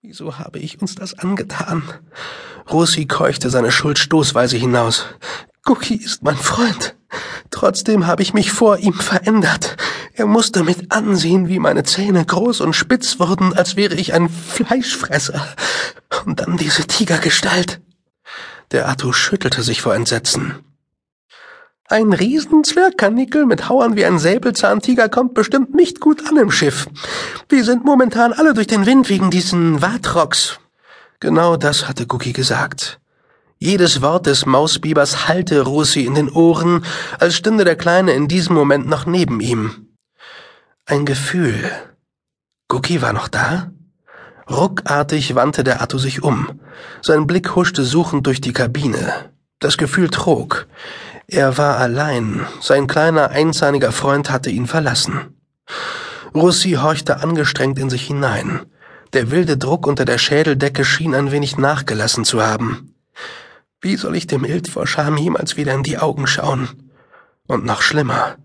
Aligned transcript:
Wieso 0.00 0.38
habe 0.38 0.60
ich 0.60 0.80
uns 0.80 0.94
das 0.94 1.18
angetan? 1.18 1.82
Rosi 2.70 3.06
keuchte 3.06 3.50
seine 3.50 3.72
Schuld 3.72 3.98
stoßweise 3.98 4.56
hinaus. 4.56 5.06
Cookie 5.66 5.96
ist 5.96 6.22
mein 6.22 6.36
Freund. 6.36 6.94
Trotzdem 7.50 8.06
habe 8.06 8.22
ich 8.22 8.32
mich 8.32 8.52
vor 8.52 8.78
ihm 8.78 8.92
verändert. 8.92 9.76
Er 10.14 10.26
musste 10.26 10.62
mit 10.62 10.92
ansehen, 10.92 11.48
wie 11.48 11.58
meine 11.58 11.82
Zähne 11.82 12.24
groß 12.24 12.60
und 12.60 12.74
spitz 12.74 13.18
wurden, 13.18 13.54
als 13.54 13.74
wäre 13.74 13.96
ich 13.96 14.14
ein 14.14 14.28
Fleischfresser. 14.28 15.44
Und 16.26 16.38
dann 16.38 16.56
diese 16.56 16.86
Tigergestalt. 16.86 17.80
Der 18.70 18.88
Atto 18.88 19.12
schüttelte 19.12 19.62
sich 19.62 19.82
vor 19.82 19.96
Entsetzen. 19.96 20.60
Ein 21.90 22.12
Riesenzwergkanickel 22.12 23.46
mit 23.46 23.70
Hauern 23.70 23.96
wie 23.96 24.04
ein 24.04 24.18
Säbelzahntiger 24.18 25.08
kommt 25.08 25.32
bestimmt 25.32 25.74
nicht 25.74 26.00
gut 26.00 26.28
an 26.28 26.36
im 26.36 26.50
Schiff. 26.50 26.86
Wir 27.48 27.64
sind 27.64 27.86
momentan 27.86 28.34
alle 28.34 28.52
durch 28.52 28.66
den 28.66 28.84
Wind 28.84 29.08
wegen 29.08 29.30
diesen 29.30 29.80
Watrocks. 29.80 30.60
Genau 31.18 31.56
das 31.56 31.88
hatte 31.88 32.04
Cookie 32.10 32.34
gesagt. 32.34 33.00
Jedes 33.58 34.02
Wort 34.02 34.26
des 34.26 34.44
Mausbibers 34.44 35.28
hallte 35.28 35.62
Rosi 35.62 36.04
in 36.04 36.14
den 36.14 36.28
Ohren, 36.28 36.84
als 37.18 37.36
stünde 37.36 37.64
der 37.64 37.76
Kleine 37.76 38.12
in 38.12 38.28
diesem 38.28 38.54
Moment 38.54 38.86
noch 38.86 39.06
neben 39.06 39.40
ihm. 39.40 39.88
Ein 40.84 41.06
Gefühl. 41.06 41.70
Cookie 42.68 43.00
war 43.00 43.14
noch 43.14 43.28
da? 43.28 43.70
Ruckartig 44.50 45.34
wandte 45.34 45.64
der 45.64 45.80
Atto 45.80 45.96
sich 45.96 46.22
um. 46.22 46.60
Sein 47.00 47.26
Blick 47.26 47.56
huschte 47.56 47.82
suchend 47.82 48.26
durch 48.26 48.42
die 48.42 48.52
Kabine. 48.52 49.30
Das 49.58 49.76
Gefühl 49.76 50.08
trug. 50.08 50.68
Er 51.26 51.58
war 51.58 51.78
allein. 51.78 52.46
Sein 52.60 52.86
kleiner, 52.86 53.30
einzahniger 53.30 53.90
Freund 53.90 54.30
hatte 54.30 54.50
ihn 54.50 54.66
verlassen. 54.66 55.36
Russi 56.34 56.72
horchte 56.72 57.20
angestrengt 57.22 57.78
in 57.78 57.90
sich 57.90 58.06
hinein. 58.06 58.66
Der 59.12 59.30
wilde 59.30 59.56
Druck 59.56 59.86
unter 59.86 60.04
der 60.04 60.18
Schädeldecke 60.18 60.84
schien 60.84 61.14
ein 61.14 61.32
wenig 61.32 61.56
nachgelassen 61.56 62.24
zu 62.24 62.42
haben. 62.42 62.94
Wie 63.80 63.96
soll 63.96 64.16
ich 64.16 64.26
dem 64.26 64.44
Ild 64.44 64.68
vor 64.68 64.86
Scham 64.86 65.16
jemals 65.16 65.56
wieder 65.56 65.74
in 65.74 65.82
die 65.82 65.98
Augen 65.98 66.26
schauen? 66.26 66.68
Und 67.46 67.64
noch 67.64 67.82
schlimmer. 67.82 68.36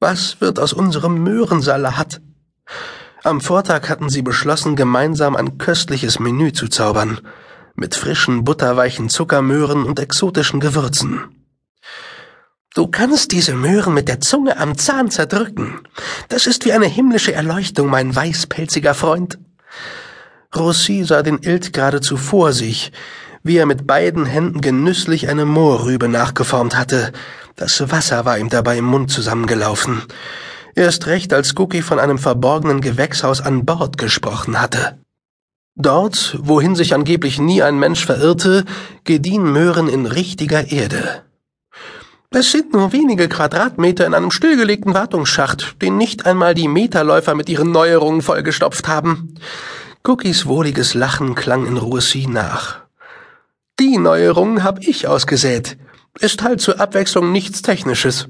Was 0.00 0.40
wird 0.40 0.58
aus 0.58 0.72
unserem 0.72 1.22
Möhrensalat? 1.22 2.20
Am 3.22 3.40
Vortag 3.40 3.88
hatten 3.88 4.08
sie 4.08 4.22
beschlossen, 4.22 4.76
gemeinsam 4.76 5.36
ein 5.36 5.58
köstliches 5.58 6.18
Menü 6.18 6.52
zu 6.52 6.68
zaubern, 6.68 7.20
mit 7.80 7.94
frischen, 7.94 8.44
butterweichen 8.44 9.08
Zuckermöhren 9.08 9.84
und 9.84 9.98
exotischen 9.98 10.60
Gewürzen. 10.60 11.46
Du 12.74 12.86
kannst 12.86 13.32
diese 13.32 13.54
Möhren 13.54 13.94
mit 13.94 14.06
der 14.06 14.20
Zunge 14.20 14.58
am 14.58 14.78
Zahn 14.78 15.10
zerdrücken. 15.10 15.80
Das 16.28 16.46
ist 16.46 16.64
wie 16.66 16.72
eine 16.72 16.86
himmlische 16.86 17.32
Erleuchtung, 17.32 17.88
mein 17.88 18.14
weißpelziger 18.14 18.94
Freund. 18.94 19.38
Rossi 20.54 21.04
sah 21.04 21.22
den 21.22 21.38
Ild 21.38 21.72
geradezu 21.72 22.16
vor 22.16 22.52
sich, 22.52 22.92
wie 23.42 23.56
er 23.56 23.66
mit 23.66 23.86
beiden 23.86 24.26
Händen 24.26 24.60
genüsslich 24.60 25.28
eine 25.28 25.46
Moorrübe 25.46 26.08
nachgeformt 26.08 26.76
hatte. 26.76 27.12
Das 27.56 27.90
Wasser 27.90 28.24
war 28.24 28.38
ihm 28.38 28.50
dabei 28.50 28.78
im 28.78 28.84
Mund 28.84 29.10
zusammengelaufen. 29.10 30.02
Erst 30.74 31.06
recht, 31.06 31.32
als 31.32 31.56
Cookie 31.56 31.82
von 31.82 31.98
einem 31.98 32.18
verborgenen 32.18 32.80
Gewächshaus 32.80 33.40
an 33.40 33.64
Bord 33.64 33.98
gesprochen 33.98 34.60
hatte. 34.60 34.98
Dort, 35.82 36.36
wohin 36.42 36.76
sich 36.76 36.92
angeblich 36.92 37.40
nie 37.40 37.62
ein 37.62 37.78
Mensch 37.78 38.04
verirrte, 38.04 38.66
gediehen 39.04 39.50
Möhren 39.50 39.88
in 39.88 40.04
richtiger 40.04 40.70
Erde. 40.70 41.22
Es 42.28 42.52
sind 42.52 42.74
nur 42.74 42.92
wenige 42.92 43.30
Quadratmeter 43.30 44.06
in 44.06 44.12
einem 44.12 44.30
stillgelegten 44.30 44.92
Wartungsschacht, 44.92 45.80
den 45.80 45.96
nicht 45.96 46.26
einmal 46.26 46.54
die 46.54 46.68
Meterläufer 46.68 47.34
mit 47.34 47.48
ihren 47.48 47.72
Neuerungen 47.72 48.20
vollgestopft 48.20 48.88
haben. 48.88 49.36
Cookies 50.06 50.44
wohliges 50.44 50.92
Lachen 50.92 51.34
klang 51.34 51.66
in 51.66 51.78
Russi 51.78 52.26
nach. 52.28 52.80
Die 53.78 53.96
Neuerungen 53.96 54.62
hab 54.62 54.86
ich 54.86 55.08
ausgesät. 55.08 55.78
Ist 56.18 56.42
halt 56.42 56.60
zur 56.60 56.78
Abwechslung 56.78 57.32
nichts 57.32 57.62
Technisches. 57.62 58.28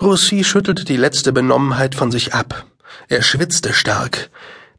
Russi 0.00 0.44
schüttelte 0.44 0.84
die 0.84 0.96
letzte 0.96 1.32
Benommenheit 1.32 1.96
von 1.96 2.12
sich 2.12 2.34
ab. 2.34 2.66
Er 3.08 3.22
schwitzte 3.22 3.72
stark. 3.72 4.30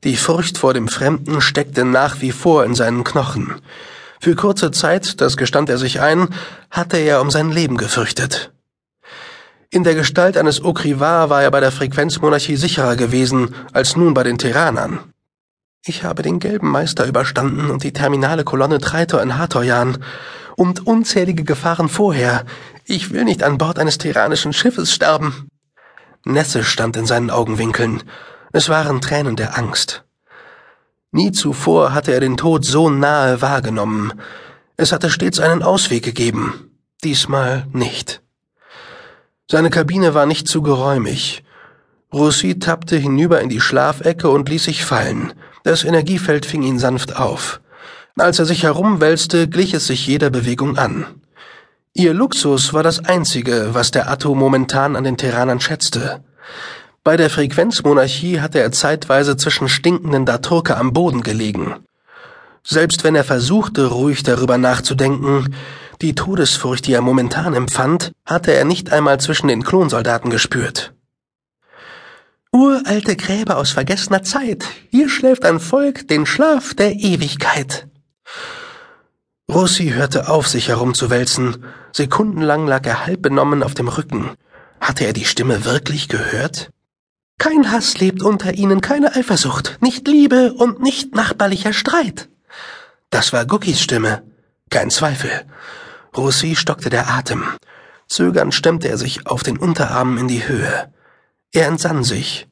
Die 0.03 0.17
Furcht 0.17 0.57
vor 0.57 0.73
dem 0.73 0.89
Fremden 0.89 1.39
steckte 1.39 1.85
nach 1.85 2.19
wie 2.19 2.31
vor 2.31 2.65
in 2.65 2.75
seinen 2.75 3.05
Knochen. 3.05 3.61
Für 4.19 4.35
kurze 4.35 4.71
Zeit, 4.71 5.21
das 5.21 5.37
gestand 5.37 5.69
er 5.69 5.77
sich 5.77 6.01
ein, 6.01 6.27
hatte 6.69 6.97
er 6.97 7.21
um 7.21 7.31
sein 7.31 7.51
Leben 7.51 7.77
gefürchtet. 7.77 8.51
In 9.69 9.83
der 9.83 9.95
Gestalt 9.95 10.37
eines 10.37 10.63
Okrivar 10.63 11.29
war 11.29 11.41
er 11.41 11.51
bei 11.51 11.61
der 11.61 11.71
Frequenzmonarchie 11.71 12.57
sicherer 12.57 12.95
gewesen 12.95 13.55
als 13.71 13.95
nun 13.95 14.13
bei 14.13 14.23
den 14.23 14.37
Terranern. 14.37 14.99
Ich 15.85 16.03
habe 16.03 16.21
den 16.21 16.39
gelben 16.39 16.69
Meister 16.69 17.05
überstanden 17.05 17.71
und 17.71 17.83
die 17.83 17.93
terminale 17.93 18.43
Kolonne 18.43 18.79
Treitor 18.79 19.21
in 19.21 19.37
Hathorjan 19.37 19.97
und 20.55 20.85
unzählige 20.85 21.43
Gefahren 21.43 21.89
vorher. 21.89 22.45
Ich 22.85 23.11
will 23.11 23.23
nicht 23.23 23.41
an 23.41 23.57
Bord 23.57 23.79
eines 23.79 23.97
terranischen 23.97 24.53
Schiffes 24.53 24.93
sterben. 24.93 25.47
Nässe 26.25 26.63
stand 26.63 26.95
in 26.97 27.05
seinen 27.05 27.29
Augenwinkeln. 27.29 28.03
Es 28.55 28.69
waren 28.69 29.01
Tränen 29.01 29.35
der 29.35 29.57
Angst. 29.57 30.03
Nie 31.11 31.31
zuvor 31.31 31.93
hatte 31.93 32.13
er 32.13 32.19
den 32.19 32.37
Tod 32.37 32.63
so 32.63 32.87
nahe 32.87 33.41
wahrgenommen. 33.41 34.13
Es 34.77 34.91
hatte 34.91 35.09
stets 35.09 35.39
einen 35.39 35.63
Ausweg 35.63 36.03
gegeben. 36.03 36.69
Diesmal 37.03 37.65
nicht. 37.73 38.21
Seine 39.49 39.71
Kabine 39.71 40.13
war 40.13 40.27
nicht 40.27 40.47
zu 40.47 40.61
geräumig. 40.61 41.43
Rossi 42.13 42.59
tappte 42.59 42.95
hinüber 42.95 43.41
in 43.41 43.49
die 43.49 43.59
Schlafecke 43.59 44.29
und 44.29 44.47
ließ 44.49 44.65
sich 44.65 44.85
fallen. 44.85 45.33
Das 45.63 45.83
Energiefeld 45.83 46.45
fing 46.45 46.61
ihn 46.61 46.77
sanft 46.77 47.15
auf. 47.15 47.59
Als 48.19 48.37
er 48.37 48.45
sich 48.45 48.61
herumwälzte, 48.61 49.47
glich 49.47 49.73
es 49.73 49.87
sich 49.87 50.05
jeder 50.05 50.29
Bewegung 50.29 50.77
an. 50.77 51.07
Ihr 51.93 52.13
Luxus 52.13 52.71
war 52.71 52.83
das 52.83 53.03
Einzige, 53.03 53.69
was 53.73 53.89
der 53.89 54.11
Atto 54.11 54.35
momentan 54.35 54.95
an 54.95 55.03
den 55.03 55.17
Terranern 55.17 55.59
schätzte. 55.59 56.23
Bei 57.03 57.17
der 57.17 57.29
Frequenzmonarchie 57.29 58.39
hatte 58.39 58.59
er 58.59 58.71
zeitweise 58.71 59.35
zwischen 59.35 59.67
stinkenden 59.67 60.25
Daturke 60.25 60.77
am 60.77 60.93
Boden 60.93 61.21
gelegen. 61.21 61.75
Selbst 62.63 63.03
wenn 63.03 63.15
er 63.15 63.25
versuchte, 63.25 63.87
ruhig 63.87 64.23
darüber 64.23 64.57
nachzudenken, 64.57 65.53
die 66.01 66.15
Todesfurcht, 66.15 66.87
die 66.87 66.93
er 66.93 67.01
momentan 67.01 67.53
empfand, 67.55 68.13
hatte 68.25 68.53
er 68.53 68.63
nicht 68.63 68.93
einmal 68.93 69.19
zwischen 69.19 69.49
den 69.49 69.63
Klonsoldaten 69.63 70.29
gespürt. 70.29 70.93
Uralte 72.53 73.17
Gräber 73.17 73.57
aus 73.57 73.71
vergessener 73.71 74.23
Zeit. 74.23 74.63
Hier 74.89 75.09
schläft 75.09 75.43
ein 75.43 75.59
Volk 75.59 76.07
den 76.07 76.25
Schlaf 76.25 76.73
der 76.73 76.93
Ewigkeit. 76.93 77.87
Rossi 79.51 79.89
hörte 79.89 80.29
auf, 80.29 80.47
sich 80.47 80.69
herumzuwälzen. 80.69 81.65
Sekundenlang 81.91 82.65
lag 82.65 82.85
er 82.85 83.05
halb 83.05 83.21
benommen 83.21 83.61
auf 83.61 83.73
dem 83.73 83.89
Rücken. 83.89 84.31
Hatte 84.79 85.05
er 85.05 85.13
die 85.13 85.25
Stimme 85.25 85.65
wirklich 85.65 86.07
gehört? 86.07 86.69
Kein 87.37 87.71
Hass 87.71 87.97
lebt 87.99 88.21
unter 88.23 88.53
ihnen, 88.53 88.81
keine 88.81 89.15
Eifersucht, 89.15 89.77
nicht 89.81 90.07
Liebe 90.07 90.53
und 90.53 90.81
nicht 90.81 91.15
nachbarlicher 91.15 91.73
Streit. 91.73 92.29
Das 93.09 93.33
war 93.33 93.45
Guckis 93.45 93.81
Stimme. 93.81 94.23
Kein 94.69 94.89
Zweifel. 94.89 95.31
Rossi 96.15 96.55
stockte 96.55 96.89
der 96.89 97.09
Atem. 97.09 97.43
Zögernd 98.07 98.53
stemmte 98.53 98.87
er 98.89 98.97
sich 98.97 99.27
auf 99.27 99.43
den 99.43 99.57
Unterarmen 99.57 100.17
in 100.17 100.27
die 100.27 100.47
Höhe. 100.47 100.91
Er 101.51 101.67
entsann 101.67 102.03
sich. 102.03 102.47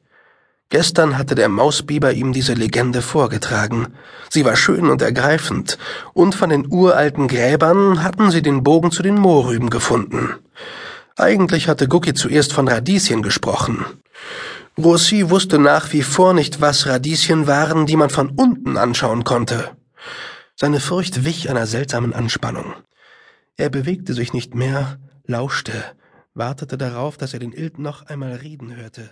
Gestern 0.68 1.18
hatte 1.18 1.34
der 1.34 1.48
Mausbiber 1.48 2.12
ihm 2.12 2.32
diese 2.32 2.54
Legende 2.54 3.02
vorgetragen. 3.02 3.88
Sie 4.30 4.44
war 4.44 4.56
schön 4.56 4.88
und 4.88 5.02
ergreifend, 5.02 5.76
und 6.14 6.34
von 6.34 6.48
den 6.48 6.66
uralten 6.66 7.28
Gräbern 7.28 8.02
hatten 8.02 8.30
sie 8.30 8.40
den 8.40 8.62
Bogen 8.62 8.90
zu 8.90 9.02
den 9.02 9.16
Moorrüben 9.16 9.68
gefunden. 9.68 10.34
Eigentlich 11.16 11.68
hatte 11.68 11.88
Gucki 11.88 12.14
zuerst 12.14 12.54
von 12.54 12.68
Radieschen 12.68 13.20
gesprochen. 13.20 13.84
Rossi 14.78 15.28
wusste 15.28 15.58
nach 15.58 15.92
wie 15.92 16.02
vor 16.02 16.32
nicht, 16.32 16.60
was 16.60 16.86
Radieschen 16.86 17.46
waren, 17.46 17.86
die 17.86 17.96
man 17.96 18.10
von 18.10 18.30
unten 18.30 18.76
anschauen 18.76 19.22
konnte. 19.22 19.76
Seine 20.56 20.80
Furcht 20.80 21.24
wich 21.24 21.50
einer 21.50 21.66
seltsamen 21.66 22.14
Anspannung. 22.14 22.74
Er 23.56 23.68
bewegte 23.68 24.14
sich 24.14 24.32
nicht 24.32 24.54
mehr, 24.54 24.98
lauschte, 25.24 25.72
wartete 26.34 26.78
darauf, 26.78 27.18
dass 27.18 27.34
er 27.34 27.40
den 27.40 27.52
Ild 27.52 27.78
noch 27.78 28.06
einmal 28.06 28.34
reden 28.34 28.74
hörte. 28.74 29.10